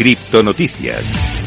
Criptonoticias. 0.00 1.39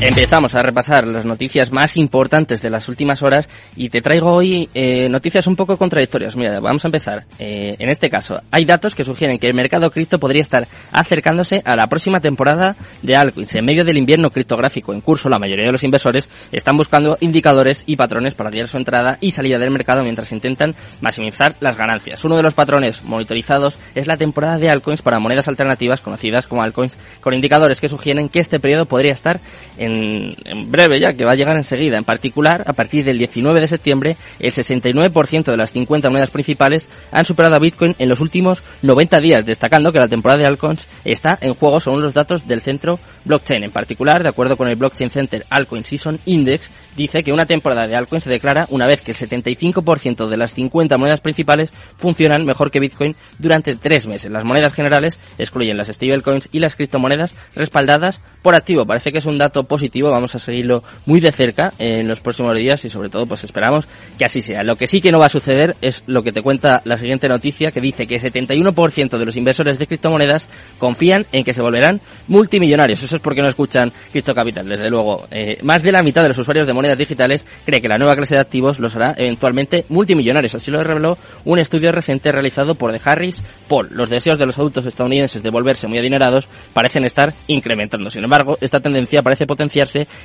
Empezamos 0.00 0.54
a 0.54 0.62
repasar 0.62 1.08
las 1.08 1.24
noticias 1.24 1.72
más 1.72 1.96
importantes 1.96 2.62
de 2.62 2.70
las 2.70 2.88
últimas 2.88 3.20
horas 3.24 3.48
y 3.74 3.88
te 3.88 4.00
traigo 4.00 4.32
hoy 4.32 4.70
eh, 4.72 5.08
noticias 5.08 5.48
un 5.48 5.56
poco 5.56 5.76
contradictorias. 5.76 6.36
Mira, 6.36 6.60
vamos 6.60 6.84
a 6.84 6.88
empezar. 6.88 7.24
Eh, 7.40 7.74
en 7.80 7.88
este 7.88 8.08
caso, 8.08 8.40
hay 8.52 8.64
datos 8.64 8.94
que 8.94 9.04
sugieren 9.04 9.40
que 9.40 9.48
el 9.48 9.54
mercado 9.54 9.90
cripto 9.90 10.20
podría 10.20 10.42
estar 10.42 10.68
acercándose 10.92 11.62
a 11.64 11.74
la 11.74 11.88
próxima 11.88 12.20
temporada 12.20 12.76
de 13.02 13.16
altcoins. 13.16 13.52
En 13.56 13.64
medio 13.64 13.84
del 13.84 13.96
invierno 13.96 14.30
criptográfico 14.30 14.92
en 14.92 15.00
curso, 15.00 15.28
la 15.28 15.40
mayoría 15.40 15.66
de 15.66 15.72
los 15.72 15.82
inversores 15.82 16.30
están 16.52 16.76
buscando 16.76 17.18
indicadores 17.18 17.82
y 17.84 17.96
patrones 17.96 18.34
para 18.34 18.50
guiar 18.50 18.68
su 18.68 18.76
entrada 18.76 19.18
y 19.20 19.32
salida 19.32 19.58
del 19.58 19.72
mercado 19.72 20.04
mientras 20.04 20.30
intentan 20.30 20.76
maximizar 21.00 21.56
las 21.58 21.76
ganancias. 21.76 22.24
Uno 22.24 22.36
de 22.36 22.44
los 22.44 22.54
patrones 22.54 23.02
monitorizados 23.02 23.76
es 23.96 24.06
la 24.06 24.16
temporada 24.16 24.58
de 24.58 24.70
altcoins 24.70 25.02
para 25.02 25.18
monedas 25.18 25.48
alternativas 25.48 26.02
conocidas 26.02 26.46
como 26.46 26.62
altcoins, 26.62 26.96
con 27.20 27.34
indicadores 27.34 27.80
que 27.80 27.88
sugieren 27.88 28.28
que 28.28 28.38
este 28.38 28.60
periodo 28.60 28.86
podría 28.86 29.12
estar 29.12 29.40
en 29.76 29.87
en, 29.88 30.70
breve 30.70 31.00
ya, 31.00 31.14
que 31.14 31.24
va 31.24 31.32
a 31.32 31.36
llegar 31.36 31.56
enseguida. 31.56 31.98
En 31.98 32.04
particular, 32.04 32.64
a 32.66 32.72
partir 32.72 33.04
del 33.04 33.18
19 33.18 33.60
de 33.60 33.68
septiembre, 33.68 34.16
el 34.38 34.52
69% 34.52 35.44
de 35.44 35.56
las 35.56 35.72
50 35.72 36.08
monedas 36.10 36.30
principales 36.30 36.88
han 37.10 37.24
superado 37.24 37.56
a 37.56 37.58
Bitcoin 37.58 37.94
en 37.98 38.08
los 38.08 38.20
últimos 38.20 38.62
90 38.82 39.20
días, 39.20 39.46
destacando 39.46 39.92
que 39.92 39.98
la 39.98 40.08
temporada 40.08 40.40
de 40.40 40.46
altcoins 40.46 40.88
está 41.04 41.38
en 41.40 41.54
juego 41.54 41.80
según 41.80 42.02
los 42.02 42.14
datos 42.14 42.46
del 42.46 42.62
centro 42.62 42.98
blockchain. 43.24 43.64
En 43.64 43.70
particular, 43.70 44.22
de 44.22 44.28
acuerdo 44.28 44.56
con 44.56 44.68
el 44.68 44.76
Blockchain 44.76 45.10
Center 45.10 45.46
Altcoin 45.50 45.84
Season 45.84 46.18
Index, 46.24 46.70
dice 46.96 47.22
que 47.22 47.32
una 47.32 47.46
temporada 47.46 47.86
de 47.86 47.96
altcoins 47.96 48.24
se 48.24 48.30
declara 48.30 48.66
una 48.70 48.86
vez 48.86 49.00
que 49.00 49.12
el 49.12 49.16
75% 49.16 50.28
de 50.28 50.36
las 50.36 50.54
50 50.54 50.98
monedas 50.98 51.20
principales 51.20 51.72
funcionan 51.96 52.44
mejor 52.44 52.70
que 52.70 52.80
Bitcoin 52.80 53.16
durante 53.38 53.76
tres 53.76 54.06
meses. 54.06 54.30
Las 54.30 54.44
monedas 54.44 54.72
generales 54.72 55.18
excluyen 55.38 55.76
las 55.76 55.88
stablecoins 55.88 56.48
y 56.52 56.60
las 56.60 56.74
criptomonedas 56.74 57.34
respaldadas 57.54 58.20
por 58.42 58.54
activo. 58.54 58.86
Parece 58.86 59.12
que 59.12 59.18
es 59.18 59.26
un 59.26 59.38
dato 59.38 59.64
positivo, 59.64 59.77
vamos 60.10 60.34
a 60.34 60.38
seguirlo 60.38 60.82
muy 61.06 61.20
de 61.20 61.32
cerca 61.32 61.72
en 61.78 62.08
los 62.08 62.20
próximos 62.20 62.56
días 62.56 62.84
y 62.84 62.90
sobre 62.90 63.08
todo 63.08 63.26
pues 63.26 63.44
esperamos 63.44 63.86
que 64.16 64.24
así 64.24 64.40
sea. 64.40 64.62
Lo 64.62 64.76
que 64.76 64.86
sí 64.86 65.00
que 65.00 65.10
no 65.12 65.18
va 65.18 65.26
a 65.26 65.30
suceder 65.30 65.76
es 65.82 66.02
lo 66.06 66.22
que 66.22 66.32
te 66.32 66.42
cuenta 66.42 66.82
la 66.84 66.96
siguiente 66.96 67.28
noticia 67.28 67.70
que 67.70 67.80
dice 67.80 68.06
que 68.06 68.16
el 68.16 68.20
71% 68.20 69.18
de 69.18 69.24
los 69.24 69.36
inversores 69.36 69.78
de 69.78 69.86
criptomonedas 69.86 70.48
confían 70.78 71.26
en 71.32 71.44
que 71.44 71.54
se 71.54 71.62
volverán 71.62 72.00
multimillonarios. 72.28 73.02
Eso 73.02 73.16
es 73.16 73.20
porque 73.20 73.42
no 73.42 73.48
escuchan 73.48 73.92
Crypto 74.12 74.34
Capital, 74.34 74.68
desde 74.68 74.90
luego. 74.90 75.26
Eh, 75.30 75.58
más 75.62 75.82
de 75.82 75.92
la 75.92 76.02
mitad 76.02 76.22
de 76.22 76.28
los 76.28 76.38
usuarios 76.38 76.66
de 76.66 76.72
monedas 76.72 76.98
digitales 76.98 77.44
cree 77.64 77.80
que 77.80 77.88
la 77.88 77.98
nueva 77.98 78.14
clase 78.16 78.34
de 78.34 78.40
activos 78.40 78.78
los 78.78 78.94
hará 78.96 79.14
eventualmente 79.16 79.84
multimillonarios. 79.88 80.54
Así 80.54 80.70
lo 80.70 80.82
reveló 80.82 81.18
un 81.44 81.58
estudio 81.58 81.92
reciente 81.92 82.32
realizado 82.32 82.74
por 82.74 82.92
The 82.92 83.00
Harris 83.04 83.42
Paul. 83.68 83.88
Los 83.90 84.10
deseos 84.10 84.38
de 84.38 84.46
los 84.46 84.58
adultos 84.58 84.86
estadounidenses 84.86 85.42
de 85.42 85.50
volverse 85.50 85.88
muy 85.88 85.98
adinerados 85.98 86.48
parecen 86.72 87.04
estar 87.04 87.34
incrementando. 87.46 88.10
Sin 88.10 88.24
embargo, 88.24 88.58
esta 88.60 88.80
tendencia 88.80 89.22
parece 89.22 89.46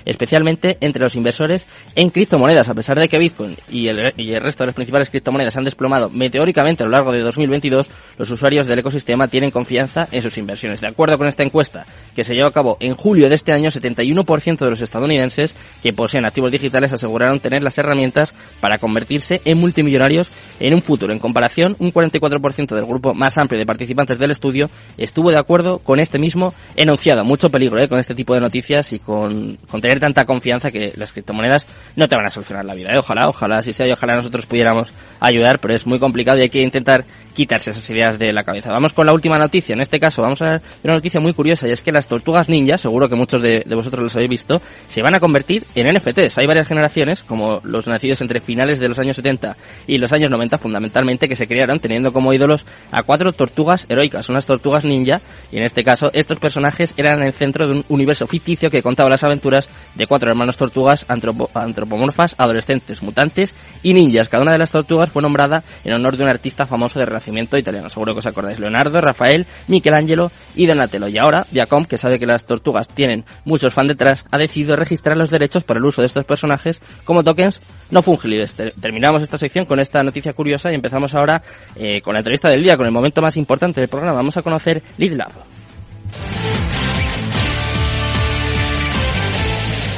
especialmente 0.06 0.78
entre 0.82 1.04
los 1.04 1.16
inversores 1.16 1.68
en 1.96 2.10
criptomonedas, 2.10 2.70
a 2.70 2.74
pesar 2.74 3.00
de 3.00 3.10
que 3.10 3.18
Bitcoin 3.18 3.58
y 3.70 3.88
el, 3.88 4.14
y 4.18 4.34
el 4.34 4.42
resto 4.42 4.64
de 4.64 4.68
las 4.68 4.76
principales 4.76 5.10
criptomonedas 5.10 5.58
han 5.58 5.64
desplomado 5.64 6.10
meteóricamente 6.10 6.84
a 6.84 6.86
lo 6.86 6.92
largo 6.92 7.12
de 7.12 7.20
2022, 7.20 7.90
los 8.18 8.30
usuarios 8.32 8.68
del 8.68 8.80
ecosistema 8.80 9.28
tienen 9.28 9.52
confianza 9.52 10.08
en 10.12 10.22
sus 10.22 10.38
inversiones. 10.38 10.82
De 10.82 10.88
acuerdo 10.88 11.18
con 11.18 11.28
esta 11.28 11.44
encuesta 11.44 11.86
que 12.16 12.24
se 12.24 12.36
llevó 12.36 12.48
a 12.48 12.54
cabo 12.54 12.78
en 12.80 12.96
julio 12.96 13.30
de 13.30 13.36
este 13.36 13.52
año, 13.52 13.70
71% 13.70 14.58
de 14.58 14.70
los 14.70 14.82
estadounidenses 14.82 15.56
que 15.82 15.94
poseen 15.94 16.26
activos 16.26 16.52
digitales 16.52 16.94
aseguraron 16.94 17.40
tener 17.40 17.64
las 17.64 17.78
herramientas 17.78 18.34
para 18.60 18.78
convertirse 18.78 19.42
en 19.46 19.60
multimillonarios 19.60 20.32
en 20.60 20.74
un 20.74 20.82
futuro. 20.82 21.14
En 21.14 21.20
comparación, 21.20 21.76
un 21.80 21.92
44% 21.92 22.76
del 22.76 22.86
grupo 22.86 23.14
más 23.14 23.38
amplio 23.38 23.60
de 23.60 23.66
participantes 23.66 24.20
del 24.20 24.32
estudio 24.32 24.70
estuvo 24.98 25.30
de 25.30 25.38
acuerdo 25.38 25.80
con 25.80 26.00
este 26.00 26.20
mismo 26.20 26.54
enunciado. 26.76 27.24
Mucho 27.24 27.50
peligro 27.50 27.80
¿eh? 27.80 27.88
con 27.88 28.00
este 28.00 28.16
tipo 28.16 28.34
de 28.34 28.42
noticias 28.42 28.94
y 28.94 29.00
con, 29.00 29.33
tener 29.82 30.00
tanta 30.00 30.26
confianza 30.26 30.72
que 30.72 30.94
las 30.96 31.12
criptomonedas 31.12 31.68
no 31.96 32.08
te 32.08 32.16
van 32.16 32.26
a 32.26 32.30
solucionar 32.30 32.66
la 32.66 32.74
vida. 32.74 32.94
¿eh? 32.94 32.98
Ojalá, 32.98 33.28
ojalá 33.28 33.62
si 33.62 33.74
sea 33.74 33.88
y 33.88 33.92
ojalá 33.92 34.16
nosotros 34.16 34.46
pudiéramos 34.46 34.94
ayudar, 35.20 35.60
pero 35.60 35.74
es 35.74 35.86
muy 35.86 36.00
complicado 36.00 36.38
y 36.38 36.42
hay 36.42 36.50
que 36.50 36.62
intentar 36.62 37.06
quitarse 37.34 37.72
esas 37.72 37.90
ideas 37.90 38.20
de 38.20 38.32
la 38.32 38.44
cabeza. 38.44 38.72
Vamos 38.72 38.94
con 38.94 39.06
la 39.06 39.14
última 39.14 39.38
noticia. 39.38 39.74
En 39.74 39.82
este 39.82 40.00
caso 40.00 40.22
vamos 40.22 40.42
a 40.42 40.46
ver 40.46 40.62
una 40.84 40.94
noticia 40.94 41.20
muy 41.20 41.34
curiosa 41.34 41.68
y 41.68 41.72
es 41.72 41.82
que 41.82 41.92
las 41.92 42.08
tortugas 42.08 42.50
ninja, 42.50 42.78
seguro 42.78 43.10
que 43.10 43.16
muchos 43.16 43.42
de, 43.42 43.64
vosotros 43.70 44.04
los 44.04 44.16
habéis 44.16 44.30
visto, 44.30 44.62
se 44.88 45.02
van 45.02 45.16
a 45.16 45.20
convertir 45.20 45.66
en 45.76 45.94
NFTs. 45.94 46.38
Hay 46.38 46.48
varias 46.48 46.68
generaciones, 46.68 47.24
como 47.24 47.60
los 47.64 47.88
nacidos 47.88 48.22
entre 48.22 48.40
finales 48.40 48.80
de 48.80 48.90
los 48.90 49.00
años 49.00 49.16
70 49.16 49.58
y 49.88 49.98
los 49.98 50.14
años 50.14 50.30
90, 50.30 50.58
fundamentalmente, 50.58 51.28
que 51.28 51.36
se 51.36 51.48
crearon 51.48 51.80
teniendo 51.80 52.14
como 52.14 52.34
ídolos 52.34 52.66
a 52.92 53.04
cuatro 53.04 53.34
tortugas 53.34 53.86
heroicas, 53.90 54.30
unas 54.30 54.46
tortugas 54.46 54.86
ninja, 54.86 55.22
y 55.52 55.58
en 55.58 55.64
este 55.64 55.84
caso 55.84 56.10
estos 56.14 56.40
personajes 56.40 56.94
eran 56.98 57.24
el 57.24 57.34
centro 57.34 57.68
de 57.68 57.74
un 57.74 57.86
universo 57.90 58.28
ficticio 58.28 58.70
que 58.70 58.82
contaba 58.82 59.10
las 59.10 59.23
aventuras 59.24 59.70
de 59.96 60.08
cuatro 60.08 60.30
hermanos 60.30 60.58
tortugas 60.58 61.06
antropomorfas, 61.08 62.36
adolescentes, 62.38 63.04
mutantes 63.04 63.54
y 63.82 63.94
ninjas. 63.94 64.30
Cada 64.30 64.44
una 64.44 64.54
de 64.54 64.60
las 64.60 64.72
tortugas 64.72 65.12
fue 65.12 65.22
nombrada 65.22 65.64
en 65.84 65.94
honor 65.94 66.18
de 66.18 66.24
un 66.24 66.30
artista 66.30 66.66
famoso 66.66 67.00
de 67.00 67.06
Renacimiento 67.06 67.58
italiano. 67.58 67.90
Seguro 67.90 68.14
que 68.14 68.20
os 68.20 68.28
acordáis. 68.28 68.60
Leonardo, 68.60 69.00
Rafael, 69.02 69.46
Michelangelo 69.68 70.32
y 70.56 70.66
Donatello. 70.66 71.08
Y 71.08 71.18
ahora, 71.18 71.46
Viacom, 71.52 71.86
que 71.86 71.98
sabe 71.98 72.20
que 72.20 72.26
las 72.26 72.46
tortugas 72.46 72.88
tienen 72.88 73.26
muchos 73.46 73.74
fans 73.74 73.90
detrás, 73.90 74.26
ha 74.32 74.38
decidido 74.38 74.76
registrar 74.76 75.18
los 75.18 75.30
derechos 75.30 75.64
para 75.64 75.80
el 75.80 75.86
uso 75.86 76.02
de 76.02 76.08
estos 76.08 76.26
personajes 76.26 76.82
como 77.04 77.24
tokens 77.24 77.62
no 77.92 78.02
fungibles. 78.02 78.54
Terminamos 78.54 79.22
esta 79.22 79.38
sección 79.38 79.66
con 79.66 79.80
esta 79.80 80.04
noticia 80.04 80.34
curiosa 80.34 80.72
y 80.72 80.76
empezamos 80.76 81.14
ahora 81.16 81.42
eh, 81.76 82.02
con 82.02 82.14
la 82.14 82.20
entrevista 82.20 82.50
del 82.50 82.64
día, 82.64 82.78
con 82.78 82.86
el 82.86 82.92
momento 82.92 83.22
más 83.22 83.38
importante 83.38 83.82
del 83.82 83.90
programa. 83.90 84.18
Vamos 84.18 84.38
a 84.38 84.42
conocer 84.42 84.82
LeadLab. 84.98 85.53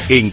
En 0.08 0.32